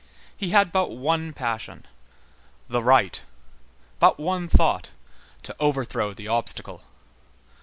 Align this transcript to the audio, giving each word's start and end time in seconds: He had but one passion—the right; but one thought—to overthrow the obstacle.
He 0.35 0.49
had 0.49 0.71
but 0.71 0.89
one 0.89 1.31
passion—the 1.31 2.81
right; 2.81 3.21
but 3.99 4.19
one 4.19 4.47
thought—to 4.47 5.55
overthrow 5.59 6.11
the 6.15 6.27
obstacle. 6.27 6.81